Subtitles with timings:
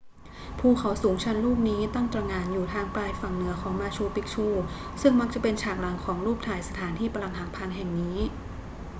[0.59, 4.47] ภูเขาสูงชันลูกนี้ตั้งตระหง่านอยู่ทางปลายฝั่งเหนือของมาชูปิกชู
[5.01, 8.17] ซึ่งมักจะเป็นฉากหลังของรูปถ่ายสถานที่ปรักหักพังแห่งนี้